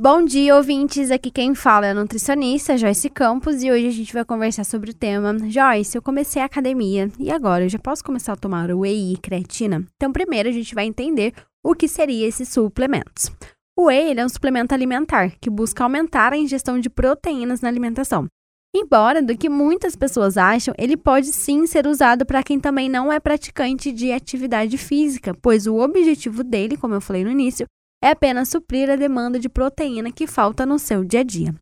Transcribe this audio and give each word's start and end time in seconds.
Bom 0.00 0.24
dia, 0.24 0.54
ouvintes! 0.54 1.10
Aqui 1.10 1.28
quem 1.28 1.56
fala 1.56 1.86
é 1.86 1.90
a 1.90 1.94
nutricionista 1.94 2.78
Joyce 2.78 3.10
Campos 3.10 3.64
e 3.64 3.70
hoje 3.72 3.88
a 3.88 3.90
gente 3.90 4.12
vai 4.12 4.24
conversar 4.24 4.62
sobre 4.62 4.92
o 4.92 4.94
tema 4.94 5.36
Joyce, 5.50 5.98
eu 5.98 6.00
comecei 6.00 6.40
a 6.40 6.44
academia 6.44 7.10
e 7.18 7.32
agora 7.32 7.64
eu 7.64 7.68
já 7.68 7.80
posso 7.80 8.04
começar 8.04 8.34
a 8.34 8.36
tomar 8.36 8.70
whey 8.72 9.14
e 9.14 9.16
creatina? 9.16 9.84
Então, 9.96 10.12
primeiro 10.12 10.48
a 10.48 10.52
gente 10.52 10.72
vai 10.72 10.84
entender 10.84 11.34
o 11.64 11.74
que 11.74 11.88
seria 11.88 12.28
esses 12.28 12.48
suplementos. 12.48 13.28
O 13.76 13.86
whey 13.86 14.16
é 14.16 14.24
um 14.24 14.28
suplemento 14.28 14.72
alimentar 14.72 15.32
que 15.40 15.50
busca 15.50 15.82
aumentar 15.82 16.32
a 16.32 16.38
ingestão 16.38 16.78
de 16.78 16.88
proteínas 16.88 17.60
na 17.60 17.68
alimentação. 17.68 18.28
Embora 18.72 19.20
do 19.20 19.36
que 19.36 19.48
muitas 19.48 19.96
pessoas 19.96 20.36
acham, 20.36 20.72
ele 20.78 20.96
pode 20.96 21.32
sim 21.32 21.66
ser 21.66 21.88
usado 21.88 22.24
para 22.24 22.44
quem 22.44 22.60
também 22.60 22.88
não 22.88 23.12
é 23.12 23.18
praticante 23.18 23.90
de 23.90 24.12
atividade 24.12 24.78
física, 24.78 25.34
pois 25.42 25.66
o 25.66 25.74
objetivo 25.78 26.44
dele, 26.44 26.76
como 26.76 26.94
eu 26.94 27.00
falei 27.00 27.24
no 27.24 27.32
início, 27.32 27.66
é 28.02 28.10
apenas 28.10 28.48
suprir 28.48 28.90
a 28.90 28.96
demanda 28.96 29.38
de 29.38 29.48
proteína 29.48 30.12
que 30.12 30.26
falta 30.26 30.64
no 30.64 30.78
seu 30.78 31.04
dia 31.04 31.20
a 31.20 31.24
dia. 31.24 31.54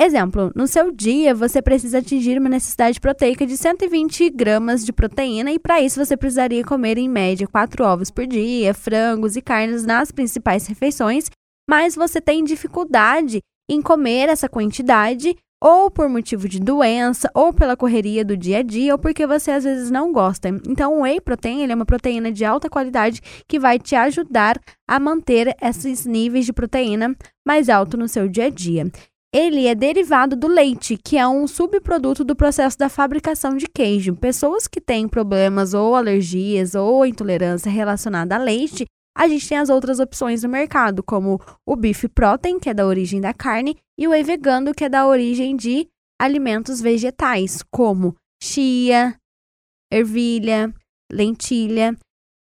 Exemplo, 0.00 0.50
no 0.56 0.66
seu 0.66 0.90
dia 0.90 1.32
você 1.34 1.62
precisa 1.62 1.98
atingir 1.98 2.36
uma 2.38 2.48
necessidade 2.48 3.00
proteica 3.00 3.46
de 3.46 3.56
120 3.56 4.28
gramas 4.30 4.84
de 4.84 4.92
proteína 4.92 5.52
e 5.52 5.58
para 5.58 5.80
isso 5.80 6.04
você 6.04 6.16
precisaria 6.16 6.64
comer 6.64 6.98
em 6.98 7.08
média 7.08 7.46
4 7.46 7.84
ovos 7.84 8.10
por 8.10 8.26
dia, 8.26 8.74
frangos 8.74 9.36
e 9.36 9.42
carnes 9.42 9.84
nas 9.84 10.10
principais 10.10 10.66
refeições, 10.66 11.30
mas 11.68 11.94
você 11.94 12.20
tem 12.20 12.42
dificuldade 12.42 13.40
em 13.70 13.80
comer 13.80 14.28
essa 14.28 14.48
quantidade 14.48 15.36
ou 15.64 15.90
por 15.90 16.10
motivo 16.10 16.46
de 16.46 16.60
doença, 16.60 17.30
ou 17.34 17.50
pela 17.50 17.74
correria 17.74 18.22
do 18.22 18.36
dia 18.36 18.58
a 18.58 18.62
dia, 18.62 18.92
ou 18.92 18.98
porque 18.98 19.26
você 19.26 19.50
às 19.50 19.64
vezes 19.64 19.90
não 19.90 20.12
gosta. 20.12 20.50
Então, 20.68 20.98
o 20.98 21.02
whey 21.04 21.18
protein 21.22 21.62
ele 21.62 21.72
é 21.72 21.74
uma 21.74 21.86
proteína 21.86 22.30
de 22.30 22.44
alta 22.44 22.68
qualidade 22.68 23.22
que 23.48 23.58
vai 23.58 23.78
te 23.78 23.96
ajudar 23.96 24.60
a 24.86 25.00
manter 25.00 25.56
esses 25.62 26.04
níveis 26.04 26.44
de 26.44 26.52
proteína 26.52 27.16
mais 27.46 27.70
alto 27.70 27.96
no 27.96 28.06
seu 28.06 28.28
dia 28.28 28.44
a 28.44 28.50
dia. 28.50 28.92
Ele 29.34 29.66
é 29.66 29.74
derivado 29.74 30.36
do 30.36 30.46
leite, 30.46 30.98
que 31.02 31.16
é 31.16 31.26
um 31.26 31.46
subproduto 31.46 32.22
do 32.22 32.36
processo 32.36 32.78
da 32.78 32.90
fabricação 32.90 33.56
de 33.56 33.66
queijo. 33.66 34.14
Pessoas 34.14 34.68
que 34.68 34.82
têm 34.82 35.08
problemas 35.08 35.72
ou 35.72 35.96
alergias 35.96 36.74
ou 36.74 37.06
intolerância 37.06 37.72
relacionada 37.72 38.34
a 38.34 38.38
leite, 38.38 38.84
a 39.16 39.28
gente 39.28 39.48
tem 39.48 39.58
as 39.58 39.70
outras 39.70 40.00
opções 40.00 40.42
no 40.42 40.48
mercado, 40.48 41.02
como 41.02 41.40
o 41.64 41.76
Beef 41.76 42.04
Protein, 42.14 42.58
que 42.58 42.68
é 42.68 42.74
da 42.74 42.86
origem 42.86 43.20
da 43.20 43.32
carne, 43.32 43.76
e 43.96 44.08
o 44.08 44.10
Whey 44.10 44.24
Vegano, 44.24 44.74
que 44.74 44.84
é 44.84 44.88
da 44.88 45.06
origem 45.06 45.56
de 45.56 45.88
alimentos 46.20 46.80
vegetais, 46.80 47.62
como 47.70 48.16
chia, 48.42 49.14
ervilha, 49.92 50.74
lentilha. 51.12 51.96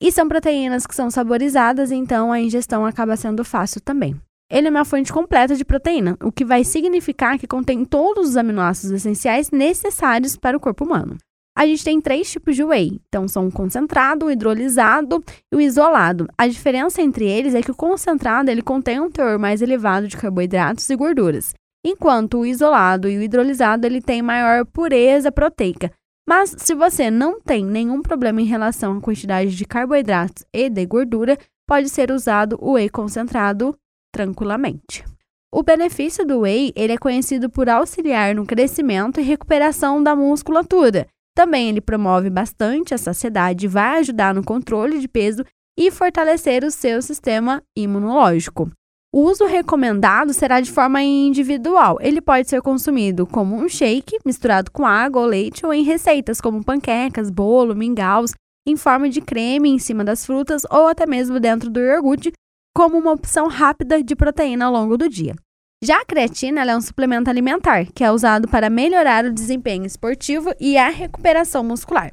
E 0.00 0.12
são 0.12 0.28
proteínas 0.28 0.86
que 0.86 0.94
são 0.94 1.10
saborizadas, 1.10 1.90
então 1.90 2.30
a 2.30 2.40
ingestão 2.40 2.84
acaba 2.84 3.16
sendo 3.16 3.44
fácil 3.44 3.80
também. 3.80 4.14
Ele 4.50 4.68
é 4.68 4.70
uma 4.70 4.84
fonte 4.84 5.12
completa 5.12 5.54
de 5.54 5.64
proteína, 5.64 6.16
o 6.22 6.32
que 6.32 6.44
vai 6.44 6.64
significar 6.64 7.38
que 7.38 7.46
contém 7.46 7.84
todos 7.84 8.30
os 8.30 8.36
aminoácidos 8.36 8.92
essenciais 8.92 9.50
necessários 9.50 10.36
para 10.36 10.56
o 10.56 10.60
corpo 10.60 10.84
humano. 10.84 11.18
A 11.58 11.66
gente 11.66 11.82
tem 11.82 12.00
três 12.00 12.30
tipos 12.30 12.54
de 12.54 12.62
whey. 12.62 13.00
Então, 13.08 13.26
são 13.26 13.48
o 13.48 13.52
concentrado, 13.52 14.26
o 14.26 14.30
hidrolisado 14.30 15.24
e 15.52 15.56
o 15.56 15.60
isolado. 15.60 16.28
A 16.38 16.46
diferença 16.46 17.02
entre 17.02 17.28
eles 17.28 17.52
é 17.52 17.60
que 17.60 17.72
o 17.72 17.74
concentrado 17.74 18.48
ele 18.48 18.62
contém 18.62 19.00
um 19.00 19.10
teor 19.10 19.40
mais 19.40 19.60
elevado 19.60 20.06
de 20.06 20.16
carboidratos 20.16 20.88
e 20.88 20.94
gorduras, 20.94 21.52
enquanto 21.84 22.38
o 22.38 22.46
isolado 22.46 23.08
e 23.08 23.18
o 23.18 23.22
hidrolisado 23.22 23.84
ele 23.84 24.00
tem 24.00 24.22
maior 24.22 24.64
pureza 24.66 25.32
proteica. 25.32 25.90
Mas 26.28 26.54
se 26.58 26.76
você 26.76 27.10
não 27.10 27.40
tem 27.40 27.64
nenhum 27.64 28.02
problema 28.02 28.40
em 28.40 28.44
relação 28.46 28.96
à 28.96 29.00
quantidade 29.00 29.56
de 29.56 29.64
carboidratos 29.64 30.44
e 30.54 30.70
de 30.70 30.86
gordura, 30.86 31.36
pode 31.66 31.88
ser 31.88 32.12
usado 32.12 32.56
o 32.60 32.74
whey 32.74 32.88
concentrado 32.88 33.76
tranquilamente. 34.14 35.04
O 35.52 35.64
benefício 35.64 36.24
do 36.24 36.42
whey 36.42 36.72
ele 36.76 36.92
é 36.92 36.98
conhecido 36.98 37.50
por 37.50 37.68
auxiliar 37.68 38.32
no 38.32 38.46
crescimento 38.46 39.18
e 39.18 39.24
recuperação 39.24 40.00
da 40.00 40.14
musculatura 40.14 41.08
também 41.38 41.68
ele 41.68 41.80
promove 41.80 42.28
bastante 42.28 42.92
a 42.92 42.98
saciedade, 42.98 43.68
vai 43.68 44.00
ajudar 44.00 44.34
no 44.34 44.42
controle 44.42 44.98
de 44.98 45.06
peso 45.06 45.44
e 45.78 45.88
fortalecer 45.88 46.64
o 46.64 46.70
seu 46.72 47.00
sistema 47.00 47.62
imunológico. 47.78 48.68
O 49.14 49.20
uso 49.20 49.46
recomendado 49.46 50.34
será 50.34 50.60
de 50.60 50.72
forma 50.72 51.00
individual. 51.00 51.96
Ele 52.00 52.20
pode 52.20 52.48
ser 52.48 52.60
consumido 52.60 53.24
como 53.24 53.54
um 53.54 53.68
shake, 53.68 54.18
misturado 54.26 54.72
com 54.72 54.84
água 54.84 55.22
ou 55.22 55.28
leite, 55.28 55.64
ou 55.64 55.72
em 55.72 55.84
receitas 55.84 56.40
como 56.40 56.64
panquecas, 56.64 57.30
bolo, 57.30 57.72
mingaus, 57.72 58.32
em 58.66 58.76
forma 58.76 59.08
de 59.08 59.20
creme 59.20 59.70
em 59.70 59.78
cima 59.78 60.02
das 60.02 60.26
frutas 60.26 60.64
ou 60.68 60.88
até 60.88 61.06
mesmo 61.06 61.38
dentro 61.38 61.70
do 61.70 61.78
iogurte, 61.78 62.32
como 62.76 62.98
uma 62.98 63.12
opção 63.12 63.46
rápida 63.46 64.02
de 64.02 64.16
proteína 64.16 64.64
ao 64.64 64.72
longo 64.72 64.98
do 64.98 65.08
dia. 65.08 65.36
Já 65.82 66.00
a 66.00 66.04
creatina 66.04 66.64
é 66.64 66.76
um 66.76 66.80
suplemento 66.80 67.30
alimentar 67.30 67.86
que 67.94 68.02
é 68.02 68.10
usado 68.10 68.48
para 68.48 68.68
melhorar 68.68 69.24
o 69.24 69.32
desempenho 69.32 69.86
esportivo 69.86 70.52
e 70.58 70.76
a 70.76 70.88
recuperação 70.88 71.62
muscular. 71.62 72.10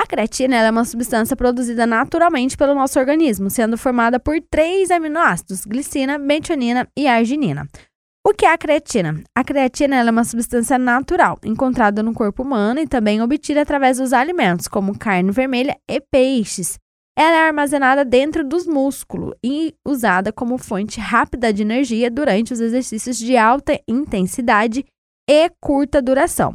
A 0.00 0.04
creatina 0.04 0.56
é 0.56 0.70
uma 0.70 0.84
substância 0.84 1.36
produzida 1.36 1.86
naturalmente 1.86 2.56
pelo 2.56 2.74
nosso 2.74 2.98
organismo, 2.98 3.50
sendo 3.50 3.78
formada 3.78 4.18
por 4.18 4.40
três 4.50 4.90
aminoácidos: 4.90 5.64
glicina, 5.64 6.18
metionina 6.18 6.88
e 6.96 7.06
arginina. 7.06 7.68
O 8.26 8.34
que 8.34 8.44
é 8.44 8.52
a 8.52 8.58
creatina? 8.58 9.22
A 9.32 9.44
creatina 9.44 9.96
é 9.96 10.10
uma 10.10 10.24
substância 10.24 10.76
natural, 10.76 11.38
encontrada 11.44 12.02
no 12.02 12.12
corpo 12.12 12.42
humano 12.42 12.80
e 12.80 12.86
também 12.86 13.22
obtida 13.22 13.62
através 13.62 13.98
dos 13.98 14.12
alimentos, 14.12 14.66
como 14.66 14.98
carne 14.98 15.30
vermelha 15.30 15.78
e 15.88 16.00
peixes. 16.00 16.76
Ela 17.20 17.36
é 17.36 17.46
armazenada 17.48 18.04
dentro 18.04 18.44
dos 18.44 18.64
músculos 18.64 19.34
e 19.42 19.74
usada 19.84 20.32
como 20.32 20.56
fonte 20.56 21.00
rápida 21.00 21.52
de 21.52 21.62
energia 21.62 22.08
durante 22.08 22.52
os 22.52 22.60
exercícios 22.60 23.18
de 23.18 23.36
alta 23.36 23.76
intensidade 23.88 24.84
e 25.28 25.50
curta 25.60 26.00
duração. 26.00 26.54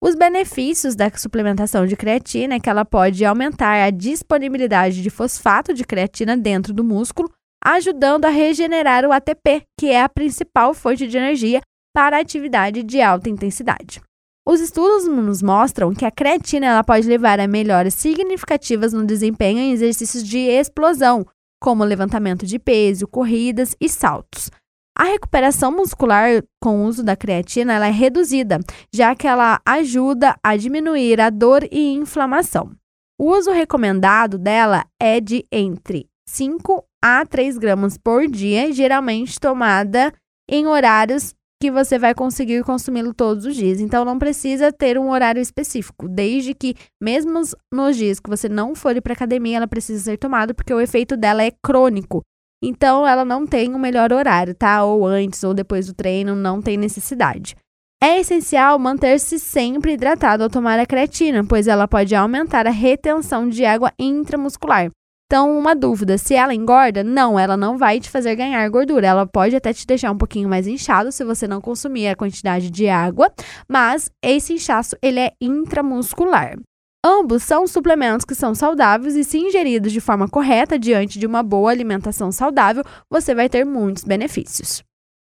Os 0.00 0.14
benefícios 0.14 0.94
da 0.94 1.10
suplementação 1.10 1.84
de 1.86 1.96
creatina 1.96 2.54
é 2.54 2.60
que 2.60 2.70
ela 2.70 2.84
pode 2.84 3.24
aumentar 3.24 3.82
a 3.82 3.90
disponibilidade 3.90 5.02
de 5.02 5.10
fosfato 5.10 5.74
de 5.74 5.82
creatina 5.82 6.36
dentro 6.36 6.72
do 6.72 6.84
músculo, 6.84 7.28
ajudando 7.64 8.26
a 8.26 8.30
regenerar 8.30 9.04
o 9.04 9.10
ATP, 9.10 9.64
que 9.76 9.88
é 9.88 10.00
a 10.00 10.08
principal 10.08 10.72
fonte 10.72 11.08
de 11.08 11.16
energia 11.16 11.60
para 11.92 12.16
a 12.16 12.20
atividade 12.20 12.84
de 12.84 13.02
alta 13.02 13.28
intensidade. 13.28 14.00
Os 14.48 14.60
estudos 14.60 15.08
nos 15.08 15.42
mostram 15.42 15.92
que 15.92 16.04
a 16.04 16.10
creatina 16.10 16.66
ela 16.66 16.84
pode 16.84 17.08
levar 17.08 17.40
a 17.40 17.48
melhoras 17.48 17.94
significativas 17.94 18.92
no 18.92 19.04
desempenho 19.04 19.58
em 19.58 19.72
exercícios 19.72 20.22
de 20.22 20.38
explosão, 20.38 21.26
como 21.60 21.82
levantamento 21.82 22.46
de 22.46 22.56
peso, 22.56 23.08
corridas 23.08 23.74
e 23.80 23.88
saltos. 23.88 24.48
A 24.96 25.02
recuperação 25.02 25.72
muscular 25.72 26.44
com 26.62 26.80
o 26.80 26.86
uso 26.86 27.02
da 27.02 27.16
creatina 27.16 27.72
ela 27.72 27.88
é 27.88 27.90
reduzida, 27.90 28.60
já 28.94 29.16
que 29.16 29.26
ela 29.26 29.60
ajuda 29.66 30.36
a 30.40 30.56
diminuir 30.56 31.20
a 31.20 31.28
dor 31.28 31.64
e 31.64 31.92
inflamação. 31.92 32.70
O 33.18 33.36
uso 33.36 33.50
recomendado 33.50 34.38
dela 34.38 34.86
é 35.02 35.20
de 35.20 35.44
entre 35.50 36.06
5 36.28 36.84
a 37.02 37.26
3 37.26 37.58
gramas 37.58 37.98
por 37.98 38.28
dia, 38.28 38.72
geralmente 38.72 39.40
tomada 39.40 40.14
em 40.48 40.68
horários 40.68 41.34
que 41.60 41.70
você 41.70 41.98
vai 41.98 42.14
conseguir 42.14 42.62
consumi-lo 42.62 43.14
todos 43.14 43.46
os 43.46 43.56
dias. 43.56 43.80
Então 43.80 44.04
não 44.04 44.18
precisa 44.18 44.72
ter 44.72 44.98
um 44.98 45.10
horário 45.10 45.40
específico, 45.40 46.08
desde 46.08 46.54
que 46.54 46.74
mesmo 47.02 47.40
nos 47.72 47.96
dias 47.96 48.20
que 48.20 48.28
você 48.28 48.48
não 48.48 48.74
for 48.74 49.00
para 49.00 49.12
academia, 49.12 49.56
ela 49.56 49.66
precisa 49.66 50.02
ser 50.02 50.18
tomada 50.18 50.52
porque 50.52 50.72
o 50.72 50.80
efeito 50.80 51.16
dela 51.16 51.42
é 51.42 51.50
crônico. 51.62 52.22
Então 52.62 53.06
ela 53.06 53.24
não 53.24 53.46
tem 53.46 53.74
um 53.74 53.78
melhor 53.78 54.12
horário, 54.12 54.54
tá? 54.54 54.84
Ou 54.84 55.06
antes 55.06 55.42
ou 55.44 55.54
depois 55.54 55.86
do 55.86 55.94
treino, 55.94 56.34
não 56.34 56.60
tem 56.60 56.76
necessidade. 56.76 57.54
É 58.02 58.20
essencial 58.20 58.78
manter-se 58.78 59.38
sempre 59.38 59.94
hidratado 59.94 60.42
ao 60.42 60.50
tomar 60.50 60.78
a 60.78 60.86
creatina, 60.86 61.44
pois 61.46 61.66
ela 61.66 61.88
pode 61.88 62.14
aumentar 62.14 62.66
a 62.66 62.70
retenção 62.70 63.48
de 63.48 63.64
água 63.64 63.92
intramuscular. 63.98 64.90
Então, 65.26 65.58
uma 65.58 65.74
dúvida: 65.74 66.16
se 66.16 66.34
ela 66.34 66.54
engorda, 66.54 67.02
não, 67.02 67.38
ela 67.38 67.56
não 67.56 67.76
vai 67.76 67.98
te 68.00 68.08
fazer 68.08 68.36
ganhar 68.36 68.68
gordura. 68.68 69.06
Ela 69.06 69.26
pode 69.26 69.56
até 69.56 69.72
te 69.72 69.86
deixar 69.86 70.12
um 70.12 70.18
pouquinho 70.18 70.48
mais 70.48 70.66
inchado 70.66 71.10
se 71.10 71.24
você 71.24 71.48
não 71.48 71.60
consumir 71.60 72.08
a 72.08 72.16
quantidade 72.16 72.70
de 72.70 72.88
água, 72.88 73.32
mas 73.68 74.10
esse 74.22 74.54
inchaço 74.54 74.96
ele 75.02 75.20
é 75.20 75.32
intramuscular. 75.40 76.56
Ambos 77.04 77.42
são 77.44 77.66
suplementos 77.66 78.24
que 78.24 78.34
são 78.34 78.54
saudáveis 78.54 79.14
e, 79.14 79.22
se 79.22 79.38
ingeridos 79.38 79.92
de 79.92 80.00
forma 80.00 80.28
correta 80.28 80.78
diante 80.78 81.18
de 81.18 81.26
uma 81.26 81.42
boa 81.42 81.70
alimentação 81.70 82.32
saudável, 82.32 82.82
você 83.08 83.34
vai 83.34 83.48
ter 83.48 83.64
muitos 83.64 84.02
benefícios. 84.02 84.82